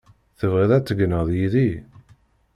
[0.39, 1.69] Tebɣiḍ ad tegneḍ yid-i?